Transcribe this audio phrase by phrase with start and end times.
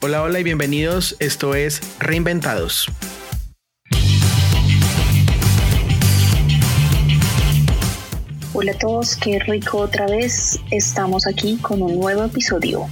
[0.00, 1.16] Hola, hola y bienvenidos.
[1.18, 2.86] Esto es Reinventados.
[8.52, 10.60] Hola a todos, qué rico otra vez.
[10.70, 12.86] Estamos aquí con un nuevo episodio.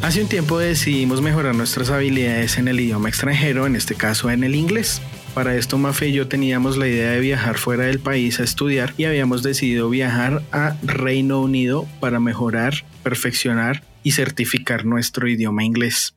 [0.00, 4.42] Hace un tiempo decidimos mejorar nuestras habilidades en el idioma extranjero, en este caso en
[4.42, 5.02] el inglés.
[5.38, 8.92] Para esto Mafe y yo teníamos la idea de viajar fuera del país a estudiar
[8.96, 12.74] y habíamos decidido viajar a Reino Unido para mejorar,
[13.04, 16.16] perfeccionar y certificar nuestro idioma inglés.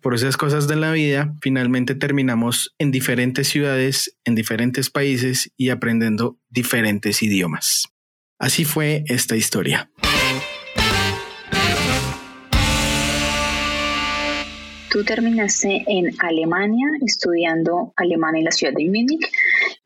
[0.00, 5.68] Por esas cosas de la vida, finalmente terminamos en diferentes ciudades, en diferentes países y
[5.68, 7.86] aprendiendo diferentes idiomas.
[8.40, 9.88] Así fue esta historia.
[14.90, 19.30] Tú terminaste en Alemania estudiando alemán en la ciudad de Múnich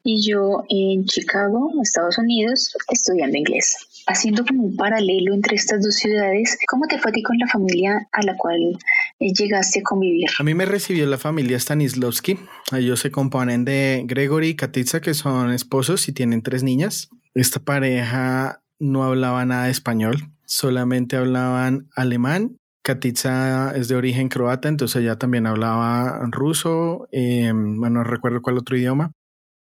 [0.04, 3.76] y yo en Chicago, Estados Unidos, estudiando inglés.
[4.06, 7.48] Haciendo como un paralelo entre estas dos ciudades, ¿cómo te fue a ti con la
[7.48, 8.78] familia a la cual
[9.18, 10.28] eh, llegaste a convivir?
[10.38, 12.38] A mí me recibió la familia Stanislavski.
[12.76, 17.08] Ellos se componen de Gregory y Katitza, que son esposos y tienen tres niñas.
[17.34, 20.16] Esta pareja no hablaba nada de español,
[20.46, 27.98] solamente hablaban alemán Katica es de origen croata, entonces ella también hablaba ruso, eh, bueno,
[27.98, 29.12] no recuerdo cuál otro idioma,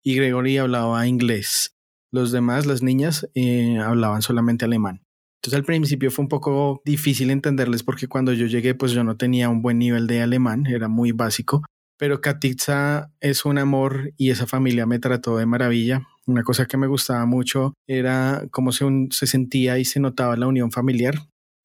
[0.03, 1.75] y Gregory hablaba inglés.
[2.11, 5.01] Los demás, las niñas, eh, hablaban solamente alemán.
[5.41, 9.15] Entonces al principio fue un poco difícil entenderles porque cuando yo llegué pues yo no
[9.15, 11.63] tenía un buen nivel de alemán, era muy básico,
[11.97, 16.07] pero Katica es un amor y esa familia me trató de maravilla.
[16.25, 20.47] Una cosa que me gustaba mucho era cómo se, se sentía y se notaba la
[20.47, 21.15] unión familiar.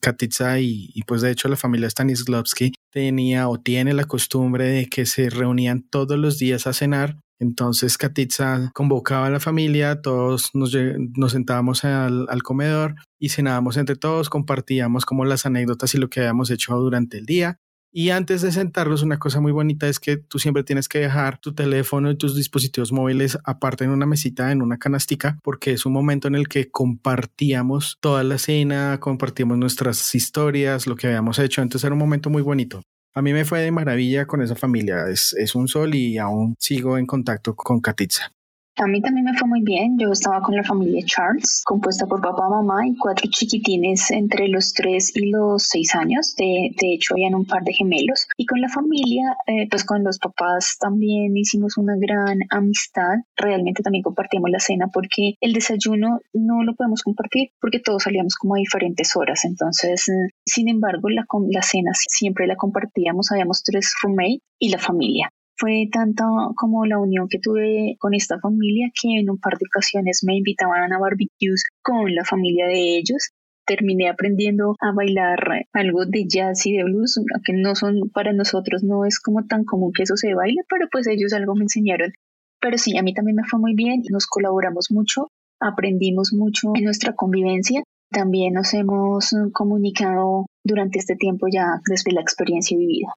[0.05, 5.07] Katitza y, pues de hecho la familia Stanislavski tenía o tiene la costumbre de que
[5.07, 7.17] se reunían todos los días a cenar.
[7.41, 10.77] Entonces Katitza convocaba a la familia, todos nos,
[11.17, 16.11] nos sentábamos al, al comedor y cenábamos entre todos, compartíamos como las anécdotas y lo
[16.11, 17.59] que habíamos hecho durante el día.
[17.97, 21.39] Y antes de sentarlos, una cosa muy bonita es que tú siempre tienes que dejar
[21.39, 25.87] tu teléfono y tus dispositivos móviles aparte en una mesita, en una canastica, porque es
[25.87, 31.39] un momento en el que compartíamos toda la cena, compartíamos nuestras historias, lo que habíamos
[31.39, 31.63] hecho.
[31.63, 32.83] Entonces era un momento muy bonito.
[33.15, 35.09] A mí me fue de maravilla con esa familia.
[35.09, 38.33] Es, es un sol y aún sigo en contacto con Katitza.
[38.77, 39.97] A mí también me fue muy bien.
[39.99, 44.73] Yo estaba con la familia Charles, compuesta por papá, mamá y cuatro chiquitines entre los
[44.73, 46.35] tres y los seis años.
[46.35, 48.27] De, de hecho, habían un par de gemelos.
[48.37, 53.19] Y con la familia, eh, pues con los papás también hicimos una gran amistad.
[53.37, 58.35] Realmente también compartíamos la cena porque el desayuno no lo podemos compartir porque todos salíamos
[58.35, 59.45] como a diferentes horas.
[59.45, 63.31] Entonces, eh, sin embargo, la, la cena siempre la compartíamos.
[63.31, 65.31] Habíamos tres roommates y la familia.
[65.57, 66.25] Fue tanta
[66.57, 70.37] como la unión que tuve con esta familia que en un par de ocasiones me
[70.37, 73.31] invitaban a barbecues con la familia de ellos
[73.65, 78.83] terminé aprendiendo a bailar algo de jazz y de blues, que no son para nosotros,
[78.83, 82.13] no es como tan común que eso se baile, pero pues ellos algo me enseñaron.
[82.61, 85.29] Pero sí, a mí también me fue muy bien, nos colaboramos mucho,
[85.61, 92.21] aprendimos mucho en nuestra convivencia, también nos hemos comunicado durante este tiempo ya desde la
[92.21, 93.09] experiencia vivida.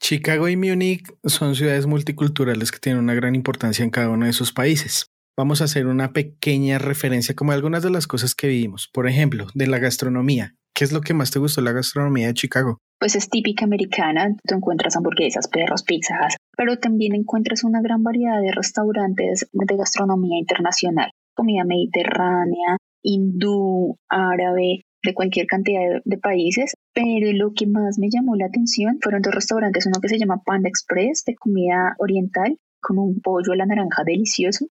[0.00, 4.32] Chicago y Múnich son ciudades multiculturales que tienen una gran importancia en cada uno de
[4.32, 5.06] sus países.
[5.36, 8.88] Vamos a hacer una pequeña referencia como algunas de las cosas que vivimos.
[8.92, 10.54] Por ejemplo, de la gastronomía.
[10.74, 12.78] ¿Qué es lo que más te gustó la gastronomía de Chicago?
[12.98, 18.40] Pues es típica americana, tú encuentras hamburguesas, perros, pizzas, pero también encuentras una gran variedad
[18.40, 27.32] de restaurantes de gastronomía internacional, comida mediterránea, hindú, árabe, de cualquier cantidad de, países, pero
[27.32, 30.68] lo que más me llamó la atención fueron dos restaurantes, uno que se llama Panda
[30.68, 34.66] Express de comida oriental con un pollo a la naranja delicioso,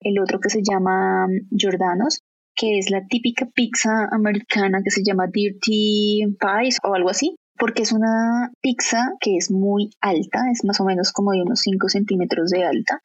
[0.00, 2.20] el otro que se llama Jordanos,
[2.54, 7.82] que es la típica pizza americana que se llama Dirty Pies o algo así, porque
[7.82, 11.88] es una pizza que es muy alta, es más o menos como de unos 5
[11.88, 13.00] centímetros de alta,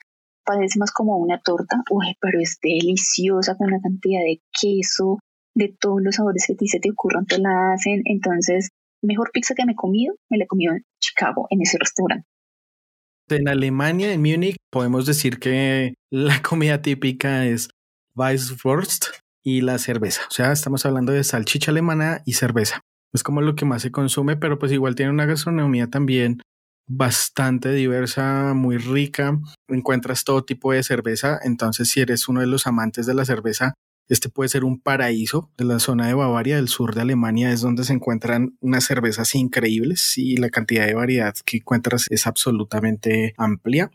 [0.46, 5.20] parece más como una torta, uy, pero es deliciosa con una cantidad de queso,
[5.56, 8.02] de todos los sabores que a ti se te ocurran, te la hacen.
[8.06, 8.70] Entonces,
[9.02, 12.28] mejor pizza que me he comido, me la he comido en Chicago, en ese restaurante.
[13.30, 17.70] En Alemania, en Múnich, podemos decir que la comida típica es
[18.16, 19.06] Weisswurst
[19.44, 20.22] y la cerveza.
[20.30, 22.82] O sea, estamos hablando de salchicha alemana y cerveza.
[23.14, 26.42] Es como lo que más se consume, pero pues igual tiene una gastronomía también
[26.88, 29.40] bastante diversa, muy rica.
[29.68, 31.40] Encuentras todo tipo de cerveza.
[31.44, 33.74] Entonces, si eres uno de los amantes de la cerveza,
[34.12, 37.62] este puede ser un paraíso de la zona de Bavaria, del sur de Alemania, es
[37.62, 43.34] donde se encuentran unas cervezas increíbles y la cantidad de variedad que encuentras es absolutamente
[43.38, 43.90] amplia.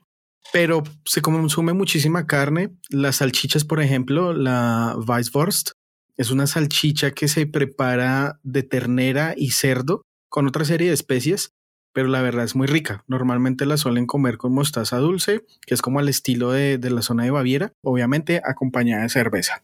[0.53, 2.71] pero se consume muchísima carne.
[2.89, 5.73] Las salchichas, por ejemplo, la Weisswurst,
[6.17, 11.51] es una salchicha que se prepara de ternera y cerdo con otra serie de especies,
[11.93, 13.05] pero la verdad es muy rica.
[13.07, 17.25] Normalmente la suelen comer con mostaza dulce, que es como al estilo de, la zona
[17.25, 19.63] de Baviera, obviamente acompañada de cerveza.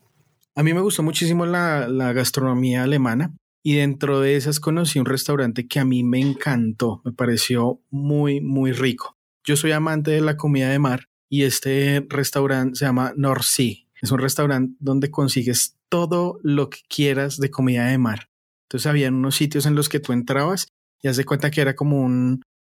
[0.55, 3.35] A mí me gustó muchísimo la, la gastronomía alemana
[3.65, 8.41] y dentro de esas conocí un restaurante que a mí me encantó, me pareció muy,
[8.41, 9.17] muy rico.
[9.45, 13.77] Yo soy amante de la comida de mar y este restaurante se llama North Sea.
[14.03, 18.29] Es un restaurante donde consigues todo lo que quieras de comida de mar.
[18.69, 20.69] Entonces había unos sitios en los que tú entrabas
[21.01, 22.01] y haz de cuenta que era como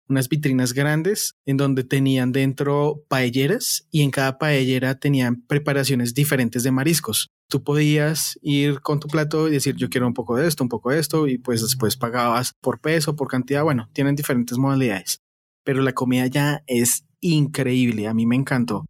[0.10, 6.64] unas vitrinas grandes en donde tenían dentro paelleras y en cada paellera tenían preparaciones diferentes
[6.64, 7.30] de mariscos.
[7.48, 10.70] Tú podías ir con tu plato y decir yo quiero un poco de esto, un
[10.70, 13.64] poco de esto y pues después pagabas por peso, por cantidad.
[13.64, 15.22] Bueno, tienen diferentes modalidades,
[15.64, 18.08] pero la comida ya es increíble.
[18.08, 18.86] A mí me encantó.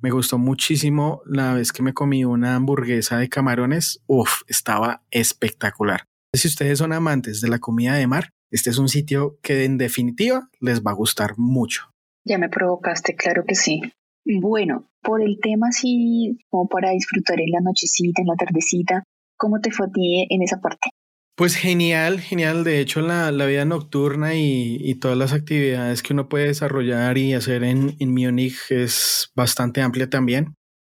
[0.00, 4.02] Me gustó muchísimo la vez que me comí una hamburguesa de camarones.
[4.06, 6.04] Uf, estaba espectacular.
[6.34, 9.78] Si ustedes son amantes de la comida de mar, este es un sitio que en
[9.78, 11.90] definitiva les va a gustar mucho.
[12.24, 13.80] Ya me provocaste, claro que sí.
[14.24, 19.02] Bueno, por el tema así como para disfrutar en la nochecita, en la tardecita,
[19.36, 20.90] ¿cómo te fue a ti en esa parte?
[21.36, 22.62] Pues genial, genial.
[22.62, 27.64] De hecho, la, vida nocturna y, todas las actividades que uno puede desarrollar y hacer
[27.64, 30.54] en, en Múnich es bastante amplia también.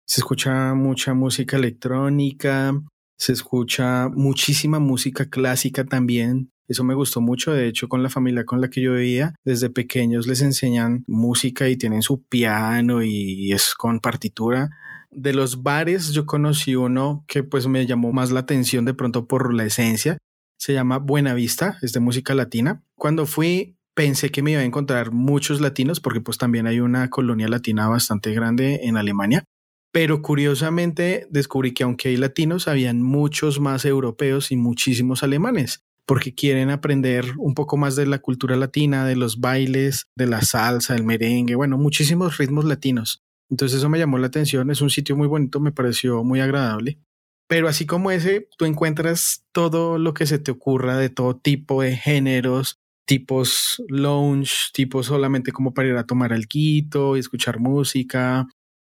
[0.05, 2.73] Se escucha mucha música electrónica,
[3.17, 6.51] se escucha muchísima música clásica también.
[6.67, 7.53] Eso me gustó mucho.
[7.53, 11.69] De hecho, con la familia con la que yo vivía, desde pequeños les enseñan música
[11.69, 14.69] y tienen su piano y es con partitura
[15.15, 19.27] de los bares yo conocí uno que pues me llamó más la atención de pronto
[19.27, 20.17] por la esencia.
[20.57, 22.83] Se llama Buena Vista, es de música latina.
[22.95, 27.09] Cuando fui pensé que me iba a encontrar muchos latinos porque pues también hay una
[27.09, 29.45] colonia latina bastante grande en Alemania.
[29.91, 36.33] Pero curiosamente descubrí que aunque hay latinos, habían muchos más europeos y muchísimos alemanes porque
[36.33, 40.95] quieren aprender un poco más de la cultura latina, de los bailes, de la salsa,
[40.95, 43.23] el merengue, bueno, muchísimos ritmos latinos.
[43.49, 46.99] Entonces eso me llamó la atención, es un sitio muy bonito, me pareció muy agradable.
[47.47, 51.83] Pero así como ese, tú encuentras todo lo que se te ocurra de todo tipo
[51.83, 58.47] de géneros, tipos lounge, tipos solamente como para ir a tomar alquito y escuchar música.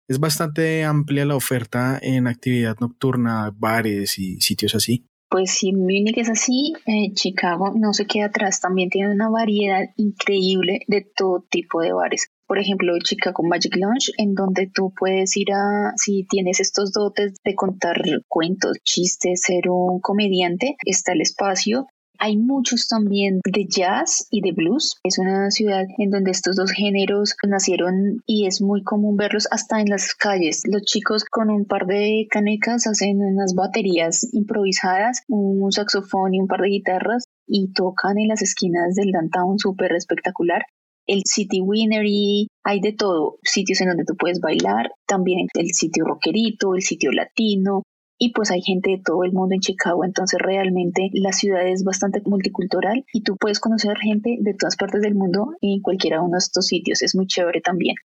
[0.09, 5.05] Es bastante amplia la oferta en actividad nocturna, bares y sitios así.
[5.29, 9.91] Pues si Múnich es así, eh, Chicago no se queda atrás, también tiene una variedad
[9.97, 15.37] increíble de todo tipo de bares por ejemplo, Chicago Magic Lounge, en donde tú puedes
[15.37, 21.23] ir a, si tienes estos dotes de contar cuentos, chistes, ser un comediante, está el
[21.23, 21.89] espacio.
[22.19, 24.97] Hay muchos también de jazz y de blues.
[25.05, 29.81] Es una ciudad en donde estos dos géneros nacieron y es muy común verlos hasta
[29.81, 30.63] en las calles.
[30.67, 36.47] Los chicos con un par de canecas hacen unas baterías improvisadas, un saxofón y un
[36.47, 40.63] par de guitarras y tocan en las esquinas del downtown súper espectacular
[41.07, 46.05] el City Winery, hay de todo, sitios en donde tú puedes bailar, también el sitio
[46.05, 47.85] rockerito, el sitio latino,
[48.19, 51.85] y pues hay gente de todo el mundo en Chicago, entonces realmente la ciudad es
[51.85, 56.33] bastante multicultural y tú puedes conocer gente de todas partes del mundo en cualquiera uno
[56.33, 57.97] de estos sitios, es muy chévere también.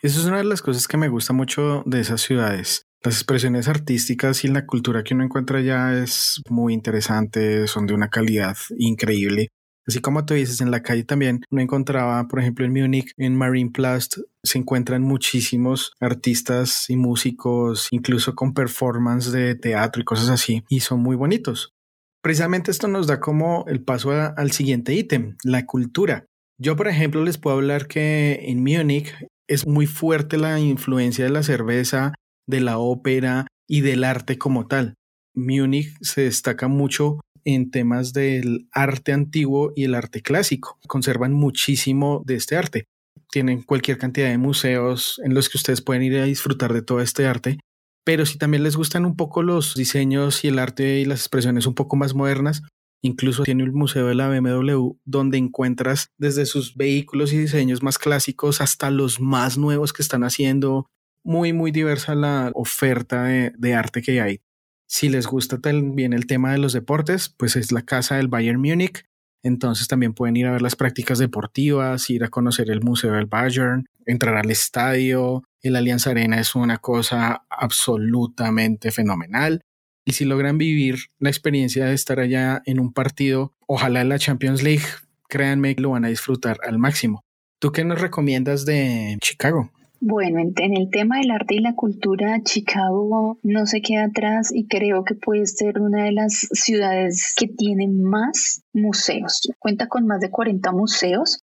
[0.00, 2.86] Eso es una de las cosas que me gusta mucho de esas ciudades.
[3.02, 7.94] Las expresiones artísticas y la cultura que uno encuentra allá es muy interesante, son de
[7.94, 9.48] una calidad increíble.
[9.86, 13.36] Así como tú dices, en la calle también uno encontraba, por ejemplo, en Múnich, en
[13.36, 20.64] Marienplatz, se encuentran muchísimos artistas y músicos, incluso con performance de teatro y cosas así,
[20.68, 21.74] y son muy bonitos.
[22.22, 26.24] Precisamente esto nos da como el paso al siguiente ítem, la cultura.
[26.58, 29.12] Yo, por ejemplo, les puedo hablar que en Múnich
[29.46, 32.14] es muy fuerte la influencia de la cerveza,
[32.48, 34.94] de la ópera y del arte como tal.
[35.34, 40.78] Múnich se destaca mucho en temas del arte antiguo y el arte clásico.
[40.86, 42.86] Conservan muchísimo de este arte.
[43.30, 47.00] Tienen cualquier cantidad de museos en los que ustedes pueden ir a disfrutar de todo
[47.00, 47.58] este arte.
[48.04, 51.66] Pero si también les gustan un poco los diseños y el arte y las expresiones
[51.66, 52.62] un poco más modernas,
[53.02, 57.98] incluso tiene el museo de la BMW donde encuentras desde sus vehículos y diseños más
[57.98, 60.86] clásicos hasta los más nuevos que están haciendo.
[61.24, 64.40] Muy, muy diversa la oferta de, de arte que hay.
[64.86, 68.60] Si les gusta también el tema de los deportes, pues es la casa del Bayern
[68.60, 69.04] Múnich.
[69.42, 73.26] Entonces también pueden ir a ver las prácticas deportivas, ir a conocer el Museo del
[73.26, 75.42] Bayern, entrar al estadio.
[75.62, 79.60] El Allianz Arena es una cosa absolutamente fenomenal.
[80.06, 84.18] Y si logran vivir la experiencia de estar allá en un partido, ojalá en la
[84.18, 84.84] Champions League,
[85.28, 87.22] créanme que lo van a disfrutar al máximo.
[87.58, 89.70] ¿Tú qué nos recomiendas de Chicago?
[90.06, 94.66] Bueno, en, el tema del arte y la cultura, Chicago no se queda atrás y
[94.66, 99.40] creo que puede ser una de las ciudades que tiene más museos.
[99.58, 101.40] Cuenta con más de 40 museos.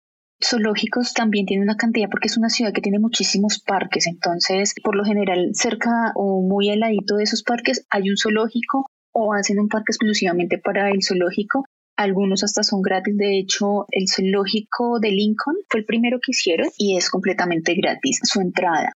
[0.43, 4.95] Zoológicos también tiene una cantidad porque es una ciudad que tiene muchísimos parques, entonces por
[4.95, 9.59] lo general cerca o muy al ladito de esos parques hay un zoológico o hacen
[9.59, 11.63] un parque exclusivamente para el zoológico
[11.97, 13.17] algunos hasta son gratis.
[13.17, 18.19] De hecho, el zoológico de Lincoln fue el primero que hicieron y es completamente gratis
[18.23, 18.93] su entrada.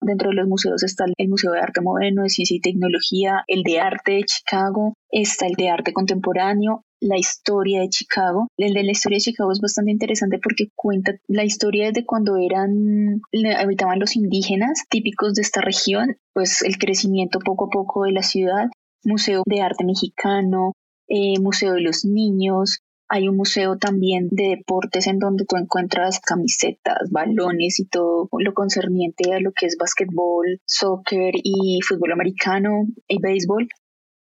[0.00, 3.62] Dentro de los museos está el Museo de Arte Moderno, de Ciencia y Tecnología, el
[3.62, 8.46] de Arte de Chicago, está el de Arte Contemporáneo, la historia de Chicago.
[8.56, 12.36] El de la historia de Chicago es bastante interesante porque cuenta la historia de cuando
[12.36, 13.20] eran,
[13.58, 18.22] habitaban los indígenas típicos de esta región, pues el crecimiento poco a poco de la
[18.22, 18.68] ciudad,
[19.04, 20.74] Museo de Arte Mexicano,
[21.08, 26.20] eh, Museo de los Niños, hay un museo también de deportes en donde tú encuentras
[26.20, 32.86] camisetas, balones y todo lo concerniente a lo que es básquetbol, soccer y fútbol americano
[33.08, 33.66] y béisbol.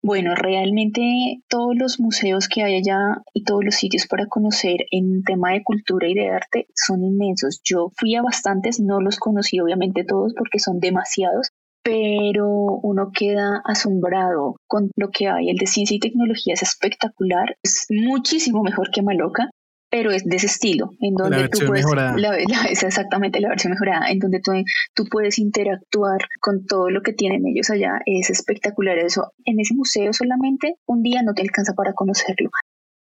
[0.05, 1.01] Bueno, realmente
[1.47, 5.63] todos los museos que hay allá y todos los sitios para conocer en tema de
[5.63, 7.61] cultura y de arte son inmensos.
[7.63, 11.51] Yo fui a bastantes, no los conocí obviamente todos porque son demasiados,
[11.83, 15.49] pero uno queda asombrado con lo que hay.
[15.49, 19.49] El de ciencia y tecnología es espectacular, es muchísimo mejor que Maloca,
[19.91, 22.37] pero es de ese estilo, en donde tú puedes, la,
[22.69, 24.51] es exactamente la versión mejorada, en donde tú,
[24.95, 29.33] tú puedes interactuar con todo lo que tienen ellos allá, es espectacular eso.
[29.45, 32.49] En ese museo solamente un día no te alcanza para conocerlo,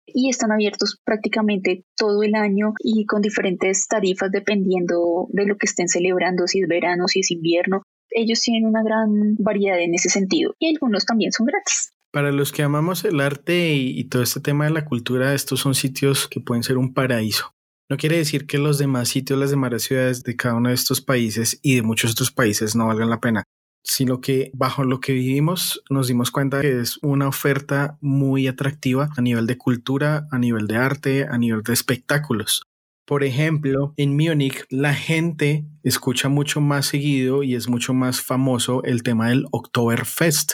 [0.04, 5.66] y están abiertos prácticamente todo el año y con diferentes tarifas dependiendo de lo que
[5.66, 7.82] estén celebrando, si es verano, si es invierno
[8.14, 11.92] ellos tienen una gran variedad en ese sentido y algunos también son gratis.
[12.12, 15.74] Para los que amamos el arte y, todo este tema de la cultura, estos son
[15.74, 17.54] sitios que pueden ser un paraíso.
[17.88, 21.00] No quiere decir que los demás sitios, las demás ciudades de cada uno de estos
[21.00, 23.44] países y de muchos otros países no valgan la pena,
[23.82, 29.08] sino que bajo lo que vivimos nos dimos cuenta que es una oferta muy atractiva
[29.16, 32.61] a nivel de cultura, a nivel de arte, a nivel de espectáculos.
[33.04, 38.84] Por ejemplo, en Múnich la gente escucha mucho más seguido y es mucho más famoso
[38.84, 40.52] el tema del Oktoberfest,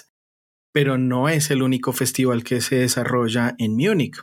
[0.73, 4.17] pero no es el único festival que se desarrolla en Múnich.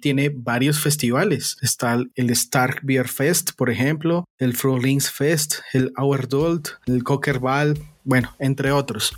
[0.00, 1.58] Tiene varios festivales.
[1.60, 8.72] Está el Stark Beer Fest, por ejemplo, el Frühlingsfest, el Auerdult, el Cockerball, bueno, entre
[8.72, 9.12] otros.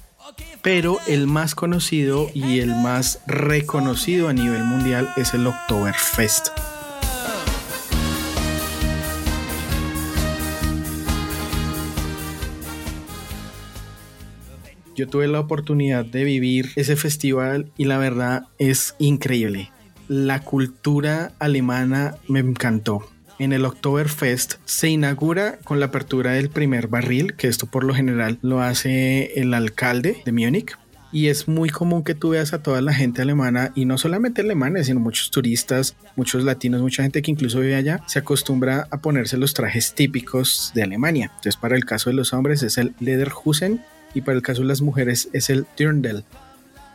[0.62, 6.48] Pero el más conocido y el más reconocido a nivel mundial es el Oktoberfest.
[15.02, 19.72] Yo tuve la oportunidad de vivir ese festival y la verdad es increíble.
[20.06, 23.10] La cultura alemana me encantó.
[23.40, 27.94] En el Oktoberfest se inaugura con la apertura del primer barril, que esto por lo
[27.94, 30.78] general lo hace el alcalde de Múnich.
[31.10, 34.42] Y es muy común que tú veas a toda la gente alemana, y no solamente
[34.42, 38.98] alemanes, sino muchos turistas, muchos latinos, mucha gente que incluso vive allá, se acostumbra a
[38.98, 41.24] ponerse los trajes típicos de Alemania.
[41.34, 43.82] Entonces, para el caso de los hombres es el Lederhosen
[44.14, 46.24] y para el caso de las mujeres es el Dirndl.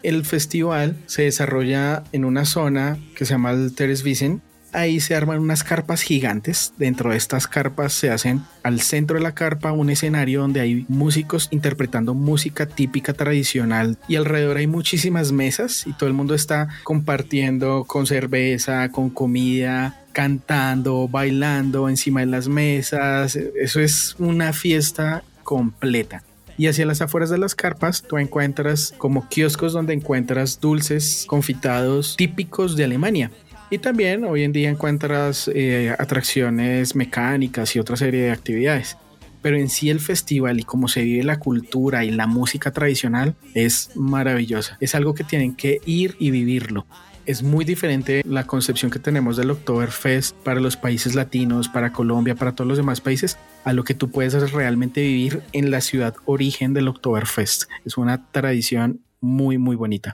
[0.04, 4.42] El festival se desarrolla en una zona que se llama el.
[4.74, 6.74] Ahí se arman unas carpas gigantes.
[6.78, 10.86] Dentro de estas carpas se hacen al centro de la carpa un escenario donde hay
[10.88, 16.68] músicos interpretando música típica tradicional y alrededor hay muchísimas mesas y todo el mundo está
[16.84, 23.36] compartiendo con cerveza, con comida, cantando, bailando encima de las mesas.
[23.36, 26.24] Eso es una fiesta completa
[26.58, 32.16] y hacia las afueras de las carpas tú encuentras como kioscos donde encuentras dulces confitados
[32.18, 33.32] típicos de Alemania.
[33.70, 38.98] Y también hoy en día encuentras eh, atracciones mecánicas y otra serie de actividades.
[39.42, 43.36] Pero en sí el festival y cómo se vive la cultura y la música tradicional
[43.54, 44.78] es maravillosa.
[44.80, 46.88] Es algo que tienen que ir y vivirlo
[47.28, 52.36] es muy diferente la concepción que tenemos del Oktoberfest para los países latinos, para Colombia,
[52.36, 56.16] para todos los demás países, a lo que tú puedes realmente vivir en la ciudad
[56.26, 57.66] origen del Oktoberfest.
[57.86, 60.14] Es una tradición muy, muy bonita.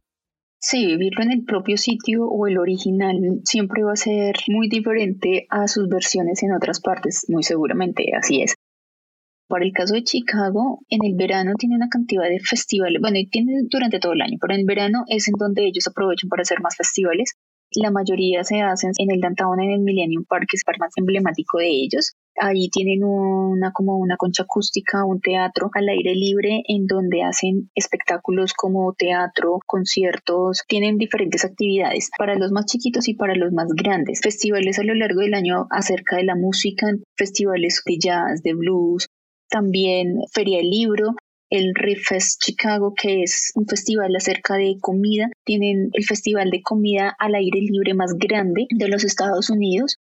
[0.59, 5.45] Sí, vivirlo en el propio sitio o el original siempre va a ser muy diferente
[5.49, 8.55] a sus versiones en otras partes, muy seguramente así es.
[9.53, 13.61] Para el caso de Chicago, en el verano tiene una cantidad de festivales, bueno, tiene
[13.69, 16.75] durante todo el año, pero en verano es en donde ellos aprovechan para hacer más
[16.75, 17.35] festivales.
[17.75, 20.93] La mayoría se hacen en el downtown, en el Millennium Park, que es el más
[20.95, 22.15] emblemático de ellos.
[22.35, 27.69] Ahí tienen una como una concha acústica, un teatro al aire libre en donde hacen
[27.75, 33.67] espectáculos como teatro, conciertos, tienen diferentes actividades para los más chiquitos y para los más
[33.75, 34.21] grandes.
[34.21, 39.07] Festivales a lo largo del año acerca de la música, festivales de jazz, de blues,
[39.53, 41.15] también Feria del Libro,
[41.51, 45.29] el Fest Chicago, que es un festival acerca de comida.
[45.45, 49.97] Tienen el festival de comida al aire libre más grande de los Estados Unidos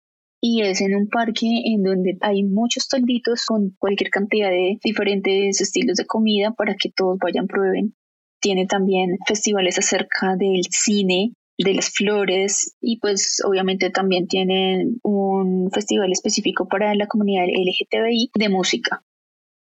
[0.41, 5.61] y es en un parque en donde hay muchos tolditos con cualquier cantidad de diferentes
[5.61, 7.95] estilos de comida para que todos vayan prueben.
[8.41, 15.71] Tiene también festivales acerca del cine, de las flores y pues obviamente también tienen un
[15.71, 19.01] festival específico para la comunidad LGTBI de música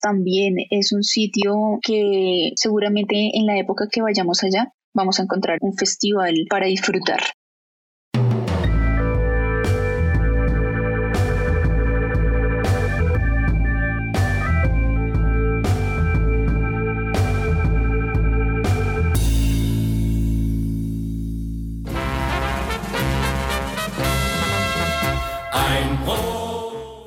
[0.00, 5.58] también es un sitio que seguramente en la época que vayamos allá vamos a encontrar
[5.60, 7.20] un festival para disfrutar.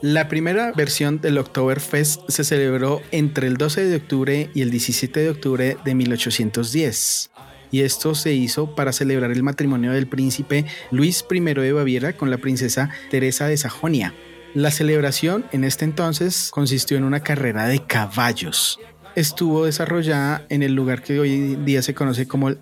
[0.02, 5.20] La primera versión del Oktoberfest se celebró entre el 12 de octubre y el 17
[5.20, 7.30] de octubre de 1810
[7.72, 12.30] y esto se hizo para celebrar el matrimonio del príncipe Luis I de Baviera con
[12.30, 14.14] la princesa Teresa de Sajonia.
[14.54, 18.80] La celebración en este entonces consistió en una carrera de caballos.
[19.16, 22.58] Estuvo desarrollada en el lugar que hoy día se conoce como el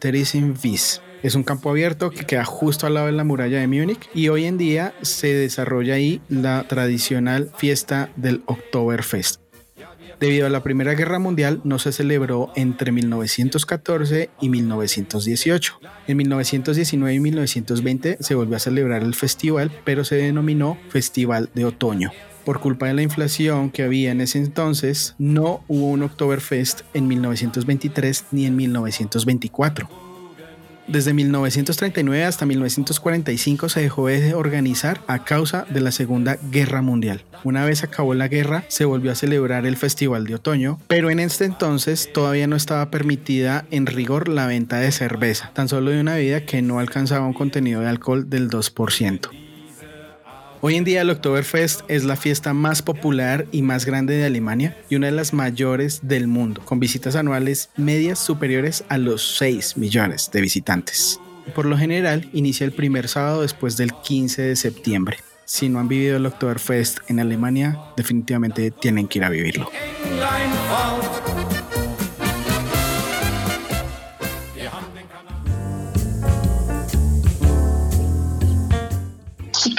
[1.24, 4.30] es un campo abierto que queda justo al lado de la muralla de Múnich y
[4.30, 9.42] hoy en día se desarrolla ahí la tradicional fiesta del Oktoberfest.
[10.20, 15.80] Debido a la Primera Guerra Mundial no se celebró entre 1914 y 1918.
[16.08, 21.64] En 1919 y 1920 se volvió a celebrar el festival, pero se denominó Festival de
[21.64, 22.12] Otoño.
[22.44, 27.08] Por culpa de la inflación que había en ese entonces, no hubo un Oktoberfest en
[27.08, 30.09] 1923 ni en 1924.
[30.90, 37.26] Desde 1939 hasta 1945 se dejó de organizar a causa de la Segunda Guerra Mundial.
[37.44, 41.20] Una vez acabó la guerra, se volvió a celebrar el Festival de Otoño, pero en
[41.20, 46.02] este entonces todavía no estaba permitida en rigor la venta de cerveza, tan solo de
[46.02, 49.49] una bebida que no alcanzaba un contenido de alcohol del 2%.
[50.62, 54.78] Hoy en día el Oktoberfest es la fiesta más popular y más grande de Alemania
[54.90, 59.78] y una de las mayores del mundo, con visitas anuales medias superiores a los 6
[59.78, 61.18] millones de visitantes.
[61.56, 65.20] Por lo general, inicia el primer sábado después del 15 de septiembre.
[65.46, 69.72] Si no han vivido el Oktoberfest en Alemania, definitivamente tienen que ir a vivirlo.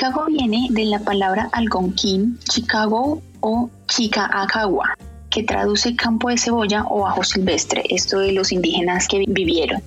[0.00, 4.96] Chicago viene de la palabra algonquín, Chicago o Chicaacagua,
[5.28, 9.82] que traduce campo de cebolla o ajo silvestre, esto de los indígenas que vivieron.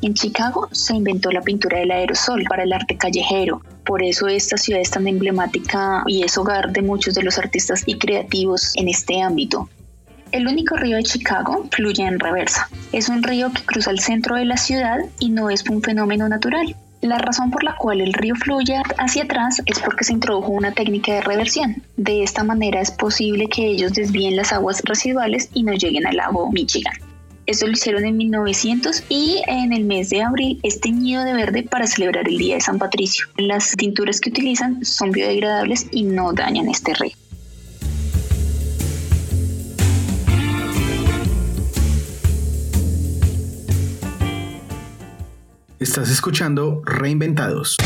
[0.00, 4.56] En Chicago se inventó la pintura del aerosol para el arte callejero, por eso esta
[4.56, 8.88] ciudad es tan emblemática y es hogar de muchos de los artistas y creativos en
[8.88, 9.68] este ámbito.
[10.30, 12.70] El único río de Chicago fluye en reversa.
[12.92, 16.26] Es un río que cruza el centro de la ciudad y no es un fenómeno
[16.26, 16.74] natural.
[17.02, 20.70] La razón por la cual el río fluye hacia atrás es porque se introdujo una
[20.70, 21.82] técnica de reversión.
[21.96, 26.16] De esta manera es posible que ellos desvíen las aguas residuales y no lleguen al
[26.16, 26.94] lago Michigan.
[27.46, 31.64] Esto lo hicieron en 1900 y en el mes de abril es teñido de verde
[31.64, 33.26] para celebrar el Día de San Patricio.
[33.36, 37.16] Las tinturas que utilizan son biodegradables y no dañan este río.
[45.82, 47.76] Estás escuchando Reinventados.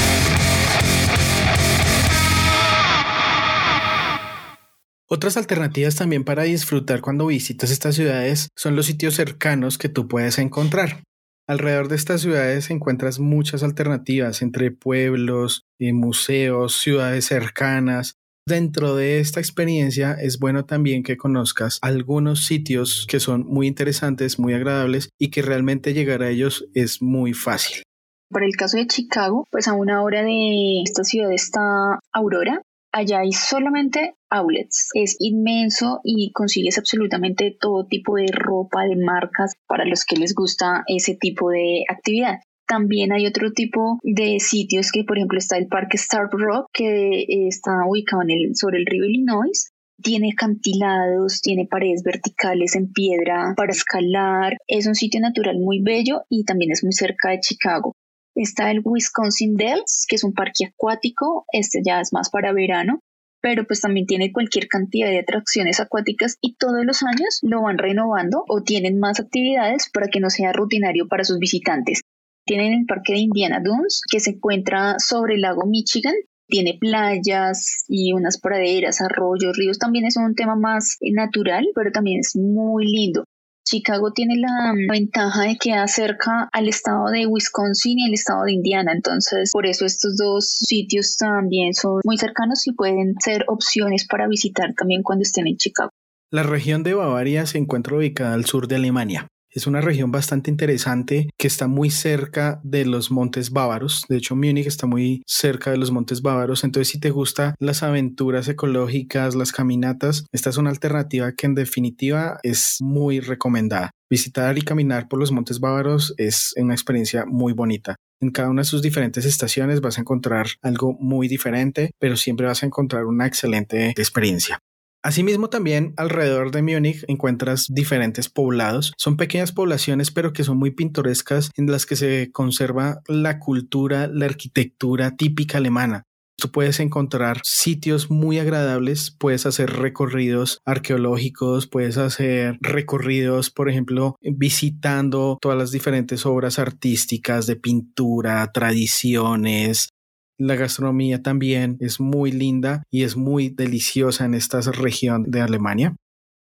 [5.09, 10.09] Otras alternativas también para disfrutar cuando visitas estas ciudades son los sitios cercanos que tú
[10.09, 11.05] puedes encontrar.
[11.49, 18.17] Alrededor de estas ciudades encuentras muchas alternativas entre pueblos, eh, museos, ciudades cercanas.
[18.49, 24.39] Dentro de esta experiencia es bueno también que conozcas algunos sitios que son muy interesantes,
[24.39, 27.86] muy agradables y que realmente llegar a ellos es muy fácil.
[28.29, 32.61] Por el caso de Chicago, pues a una hora de esta ciudad está Aurora.
[32.93, 34.89] Allá hay solamente outlets.
[34.95, 40.35] Es inmenso y consigues absolutamente todo tipo de ropa, de marcas para los que les
[40.35, 42.41] gusta ese tipo de actividad.
[42.67, 47.27] También hay otro tipo de sitios que, por ejemplo, está el Parque Star Rock, que
[47.47, 49.71] está ubicado en el, sobre el río Illinois.
[50.03, 54.57] Tiene acantilados, tiene paredes verticales en piedra para escalar.
[54.67, 57.95] Es un sitio natural muy bello y también es muy cerca de Chicago.
[58.37, 63.01] Está el Wisconsin Dells, que es un parque acuático, este ya es más para verano,
[63.41, 67.79] pero pues también tiene cualquier cantidad de atracciones acuáticas y todos los años lo van
[67.79, 72.03] renovando o tienen más actividades para que no sea rutinario para sus visitantes.
[72.45, 76.15] Tienen el parque de Indiana Dunes, que se encuentra sobre el lago Michigan,
[76.47, 82.21] tiene playas y unas praderas, arroyos, ríos, también es un tema más natural, pero también
[82.21, 83.25] es muy lindo.
[83.67, 88.53] Chicago tiene la ventaja de que acerca al estado de Wisconsin y el estado de
[88.53, 94.07] Indiana, entonces por eso estos dos sitios también son muy cercanos y pueden ser opciones
[94.07, 95.91] para visitar también cuando estén en Chicago.
[96.31, 99.29] La región de Bavaria se encuentra ubicada al sur de Alemania.
[99.57, 104.05] Es una región bastante interesante que está muy cerca de los montes bávaros.
[104.07, 106.63] De hecho, Múnich está muy cerca de los montes bávaros.
[106.63, 111.55] Entonces, si te gustan las aventuras ecológicas, las caminatas, esta es una alternativa que en
[111.55, 113.93] definitiva es muy recomendada.
[114.11, 117.97] Visitar y caminar por los montes bávaros es una experiencia muy bonita.
[118.21, 122.47] En cada una de sus diferentes estaciones vas a encontrar algo muy diferente, pero siempre
[122.47, 124.59] vas a encontrar una excelente experiencia.
[125.07, 128.93] Asimismo, también alrededor de Múnich encuentras diferentes poblados.
[128.97, 134.09] Son pequeñas poblaciones, pero que son muy pintorescas, en las que se conserva la cultura,
[134.09, 136.03] la arquitectura típica alemana.
[136.39, 144.17] Tú puedes encontrar sitios muy agradables, puedes hacer recorridos arqueológicos, puedes hacer recorridos, por ejemplo,
[144.21, 149.91] visitando todas las diferentes obras artísticas de pintura, tradiciones,
[150.39, 155.97] la gastronomía también es muy linda y es muy deliciosa en esta región de Alemania.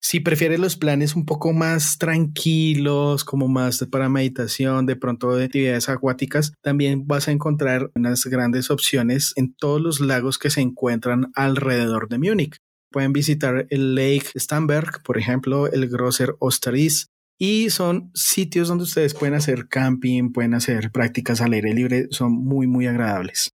[0.03, 5.45] Si prefieres los planes un poco más tranquilos, como más para meditación, de pronto de
[5.45, 10.61] actividades acuáticas, también vas a encontrar unas grandes opciones en todos los lagos que se
[10.61, 12.57] encuentran alrededor de Múnich.
[12.91, 17.07] Pueden visitar el Lake Stamberg, por ejemplo, el Grosser Osteris,
[17.39, 22.31] y son sitios donde ustedes pueden hacer camping, pueden hacer prácticas al aire libre, son
[22.33, 23.51] muy, muy agradables.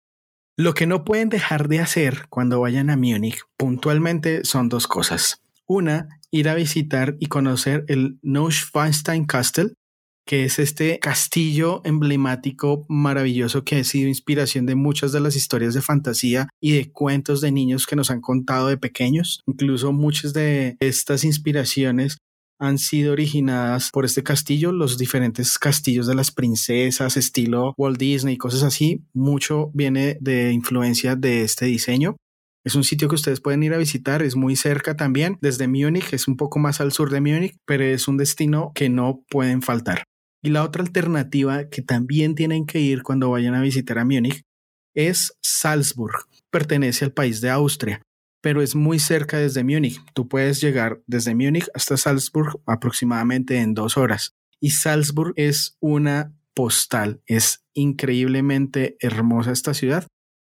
[0.59, 5.43] Lo que no pueden dejar de hacer cuando vayan a Múnich puntualmente son dos cosas.
[5.67, 9.75] Una, ir a visitar y conocer el Neuschwanstein Castle,
[10.25, 15.75] que es este castillo emblemático maravilloso que ha sido inspiración de muchas de las historias
[15.75, 19.43] de fantasía y de cuentos de niños que nos han contado de pequeños.
[19.47, 22.17] Incluso muchas de estas inspiraciones
[22.59, 28.35] han sido originadas por este castillo, los diferentes castillos de las princesas, estilo Walt Disney
[28.35, 29.05] y cosas así.
[29.13, 32.17] Mucho viene de influencia de este diseño.
[32.65, 36.13] Es un sitio que ustedes pueden ir a visitar, es muy cerca también, desde Múnich,
[36.13, 39.63] es un poco más al sur de Múnich, pero es un destino que no pueden
[39.63, 40.03] faltar.
[40.43, 44.43] Y la otra alternativa que también tienen que ir cuando vayan a visitar a Múnich
[44.95, 46.27] es Salzburg.
[46.51, 48.03] Pertenece al país de Austria
[48.47, 50.01] pero es muy cerca desde Múnich.
[50.15, 54.37] Tú puedes llegar desde Múnich hasta Salzburg aproximadamente en dos horas.
[54.61, 60.07] Y Salzburg es una postal, es increíblemente hermosa esta ciudad.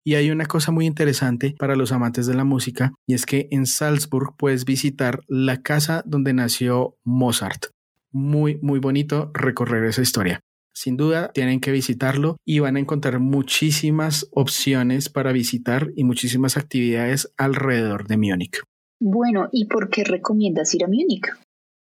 [0.04, 3.48] Y hay una cosa muy interesante para los amantes de la música, y es que
[3.50, 7.72] en Salzburg puedes visitar la casa donde nació Mozart.
[8.12, 10.38] Muy, muy bonito recorrer esa historia.
[10.74, 16.56] Sin duda, tienen que visitarlo y van a encontrar muchísimas opciones para visitar y muchísimas
[16.56, 18.62] actividades alrededor de Múnich.
[19.00, 21.26] Bueno, ¿y por qué recomiendas ir a Múnich?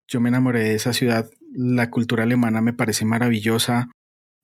[0.08, 1.30] Yo me enamoré de esa ciudad.
[1.52, 3.90] La cultura alemana me parece maravillosa.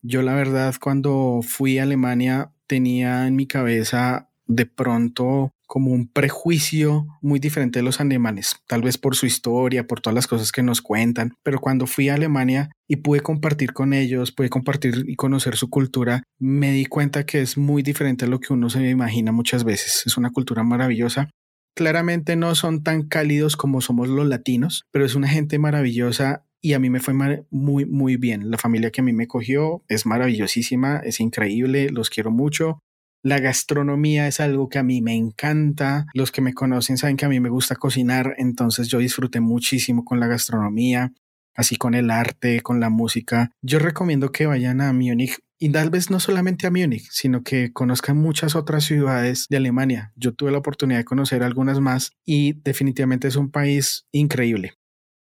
[0.01, 6.09] Yo la verdad cuando fui a Alemania tenía en mi cabeza de pronto como un
[6.09, 10.51] prejuicio muy diferente de los alemanes, tal vez por su historia, por todas las cosas
[10.51, 15.05] que nos cuentan, pero cuando fui a Alemania y pude compartir con ellos, pude compartir
[15.07, 18.69] y conocer su cultura, me di cuenta que es muy diferente a lo que uno
[18.69, 20.03] se imagina muchas veces.
[20.05, 21.29] Es una cultura maravillosa.
[21.73, 26.73] Claramente no son tan cálidos como somos los latinos, pero es una gente maravillosa y
[26.73, 27.13] a mí me fue
[27.49, 28.51] muy, muy bien.
[28.51, 32.81] La familia que a mí me cogió es maravillosísima, es increíble, los quiero mucho.
[33.23, 36.07] La gastronomía es algo que a mí me encanta.
[36.15, 40.03] Los que me conocen saben que a mí me gusta cocinar, entonces yo disfruté muchísimo
[40.03, 41.13] con la gastronomía,
[41.55, 43.51] así con el arte, con la música.
[43.61, 47.71] Yo recomiendo que vayan a Múnich y tal vez no solamente a Múnich, sino que
[47.71, 50.13] conozcan muchas otras ciudades de Alemania.
[50.15, 54.73] Yo tuve la oportunidad de conocer algunas más y definitivamente es un país increíble.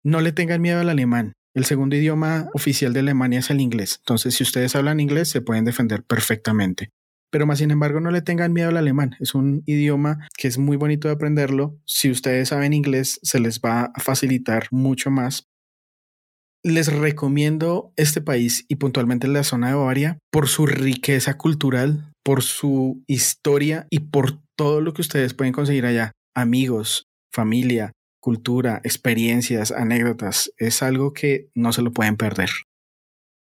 [0.02, 1.34] No le tengan miedo al alemán.
[1.54, 3.98] El segundo idioma oficial de Alemania es el inglés.
[4.00, 6.90] Entonces, si ustedes hablan inglés, se pueden defender perfectamente
[7.30, 9.16] pero más sin embargo no le tengan miedo al alemán.
[9.20, 11.76] Es un idioma que es muy bonito de aprenderlo.
[11.84, 15.46] Si ustedes saben inglés, se les va a facilitar mucho más.
[16.62, 22.42] Les recomiendo este país y puntualmente la zona de Bavaria por su riqueza cultural, por
[22.42, 26.12] su historia y por todo lo que ustedes pueden conseguir allá.
[26.34, 30.50] Amigos, familia, cultura, experiencias, anécdotas.
[30.56, 32.48] Es algo que no se lo pueden perder.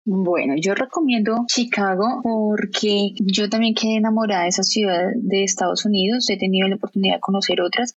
[0.03, 6.27] Bueno, yo recomiendo Chicago porque yo también quedé enamorada de esa ciudad de Estados Unidos.
[6.29, 7.95] He tenido la oportunidad de conocer otras,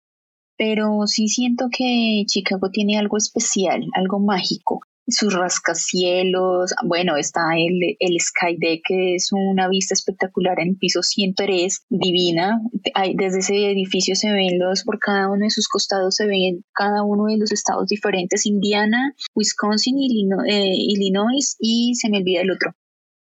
[0.56, 4.80] pero sí siento que Chicago tiene algo especial, algo mágico.
[5.08, 11.02] Sus rascacielos, bueno, está el, el Sky Deck, que es una vista espectacular en piso
[11.02, 12.60] 103, divina.
[12.94, 16.64] Hay, desde ese edificio se ven los, por cada uno de sus costados se ven
[16.72, 22.42] cada uno de los estados diferentes, Indiana, Wisconsin, Illinois, eh, Illinois y se me olvida
[22.42, 22.72] el otro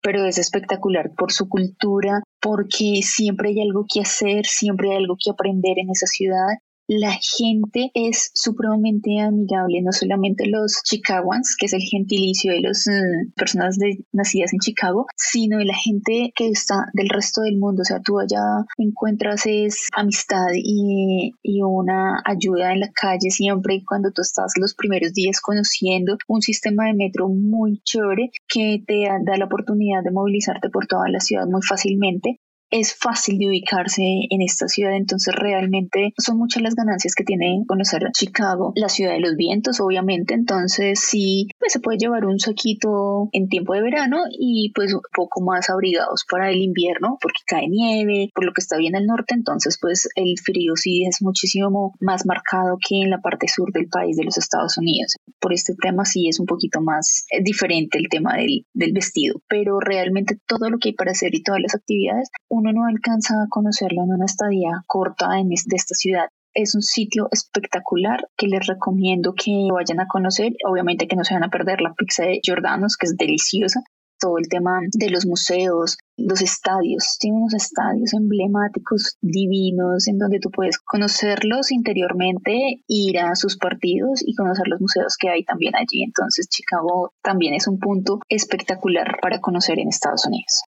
[0.02, 5.16] pero es espectacular por su cultura, porque siempre hay algo que hacer, siempre hay algo
[5.22, 6.56] que aprender en esa ciudad
[6.90, 12.88] la gente es supremamente amigable, no solamente los chicagoans, que es el gentilicio de las
[12.88, 13.78] eh, personas
[14.12, 17.82] nacidas en Chicago, sino de la gente que está del resto del mundo.
[17.82, 18.42] O sea, tú allá
[18.76, 24.74] encuentras es amistad y, y una ayuda en la calle siempre cuando tú estás los
[24.74, 30.10] primeros días conociendo un sistema de metro muy chévere que te da la oportunidad de
[30.10, 35.34] movilizarte por toda la ciudad muy fácilmente es fácil de ubicarse en esta ciudad, entonces
[35.34, 40.34] realmente son muchas las ganancias que tiene conocer Chicago, la ciudad de los vientos, obviamente,
[40.34, 45.00] entonces sí, pues se puede llevar un saquito en tiempo de verano y pues un
[45.14, 49.06] poco más abrigados para el invierno, porque cae nieve, por lo que está bien al
[49.06, 53.72] norte, entonces pues el frío sí es muchísimo más marcado que en la parte sur
[53.72, 55.16] del país de los Estados Unidos.
[55.40, 59.42] Por este tema sí es un poquito más eh, diferente el tema del, del vestido,
[59.48, 62.30] pero realmente todo lo que hay para hacer y todas las actividades,
[62.60, 66.28] uno no alcanza a conocerlo en una estadía corta en de esta ciudad.
[66.52, 70.52] Es un sitio espectacular que les recomiendo que vayan a conocer.
[70.68, 73.80] Obviamente que no se van a perder la pizza de Jordanos, que es deliciosa.
[74.18, 77.16] Todo el tema de los museos, los estadios.
[77.18, 84.20] Tiene unos estadios emblemáticos divinos en donde tú puedes conocerlos interiormente, ir a sus partidos
[84.22, 86.02] y conocer los museos que hay también allí.
[86.02, 90.64] Entonces Chicago también es un punto espectacular para conocer en Estados Unidos.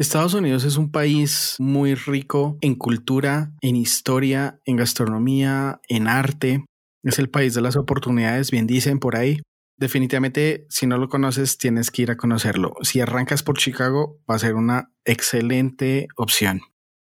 [0.00, 6.64] Estados Unidos es un país muy rico en cultura, en historia, en gastronomía, en arte.
[7.02, 9.42] Es el país de las oportunidades, bien dicen por ahí.
[9.78, 12.72] Definitivamente, si no lo conoces, tienes que ir a conocerlo.
[12.80, 16.62] Si arrancas por Chicago, va a ser una excelente opción.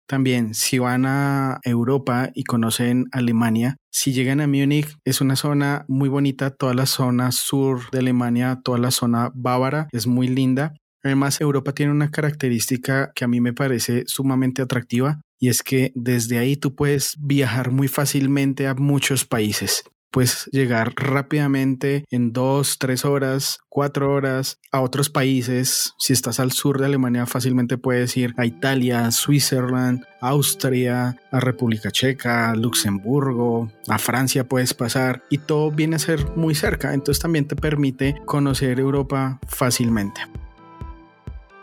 [0.07, 5.87] También, si van a Europa y conocen Alemania, si llegan a Múnich, es una zona
[5.89, 6.51] muy bonita.
[6.51, 10.75] Toda la zona sur de Alemania, toda la zona bávara, es muy linda.
[11.03, 15.93] Además, Europa tiene una característica que a mí me parece sumamente atractiva y es que
[15.95, 19.83] desde ahí tú puedes viajar muy fácilmente a muchos países.
[20.13, 25.95] Puedes llegar rápidamente en dos, tres horas, cuatro horas a otros países.
[25.99, 31.91] Si estás al sur de Alemania, fácilmente puedes ir a Italia, Switzerland, Austria, a República
[31.91, 36.93] Checa, Luxemburgo, a Francia puedes pasar y todo viene a ser muy cerca.
[36.93, 40.21] Entonces también te permite conocer Europa fácilmente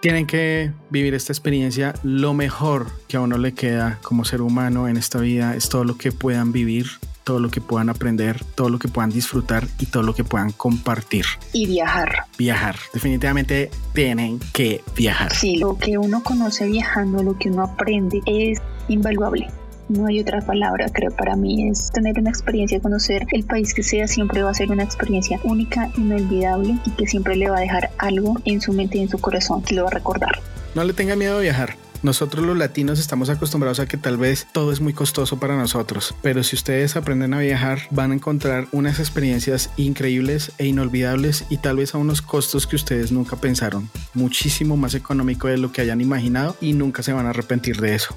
[0.02, 1.94] tienen que vivir esta experiencia.
[2.04, 5.84] Lo mejor que a uno le queda como ser humano en esta vida es todo
[5.84, 6.88] lo que puedan vivir,
[7.24, 10.52] todo lo que puedan aprender, todo lo que puedan disfrutar y todo lo que puedan
[10.52, 11.26] compartir.
[11.54, 12.26] Y viajar.
[12.38, 12.76] Viajar.
[12.94, 15.34] Definitivamente tienen que viajar.
[15.34, 19.48] Sí, lo que uno conoce viajando, lo que uno aprende es invaluable
[19.90, 23.84] no hay otra palabra, creo, para mí es tener una experiencia, conocer el país que
[23.84, 27.62] sea, siempre va a ser una experiencia única, inolvidable y que siempre le va a
[27.62, 30.40] dejar algo en su mente y en su corazón que lo va a recordar.
[30.76, 31.76] No le tenga miedo a viajar.
[32.02, 36.16] Nosotros los latinos estamos acostumbrados a que tal vez todo es muy costoso para nosotros,
[36.22, 41.58] pero si ustedes aprenden a viajar van a encontrar unas experiencias increíbles e inolvidables y
[41.58, 45.82] tal vez a unos costos que ustedes nunca pensaron, muchísimo más económico de lo que
[45.82, 48.16] hayan imaginado y nunca se van a arrepentir de eso.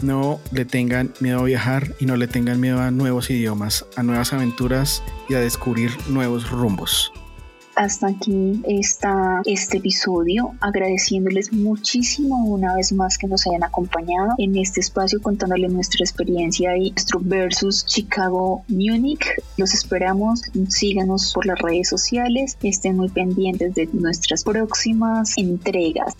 [0.00, 4.02] No le tengan miedo a viajar y no le tengan miedo a nuevos idiomas, a
[4.02, 7.12] nuevas aventuras y a descubrir nuevos rumbos.
[7.76, 14.56] Hasta aquí está este episodio, agradeciéndoles muchísimo una vez más que nos hayan acompañado en
[14.56, 19.26] este espacio contándoles nuestra experiencia y nuestro versus Chicago Munich.
[19.58, 26.14] Los esperamos, síganos por las redes sociales, estén muy pendientes de nuestras próximas entregas.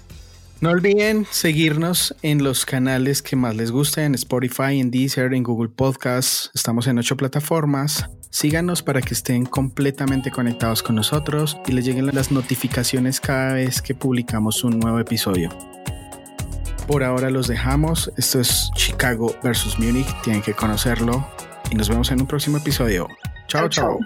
[0.60, 5.42] No olviden seguirnos en los canales que más les gusten, en Spotify, en Deezer, en
[5.42, 6.50] Google Podcasts.
[6.54, 8.08] Estamos en ocho plataformas.
[8.30, 13.82] Síganos para que estén completamente conectados con nosotros y les lleguen las notificaciones cada vez
[13.82, 15.50] que publicamos un nuevo episodio.
[16.86, 18.10] Por ahora los dejamos.
[18.16, 20.08] Esto es Chicago versus Munich.
[20.22, 21.26] Tienen que conocerlo
[21.70, 23.08] y nos vemos en un próximo episodio.
[23.46, 23.68] chao.
[23.68, 23.98] chao.